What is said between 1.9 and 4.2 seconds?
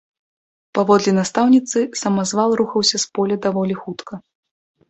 самазвал рухаўся з поля даволі хутка.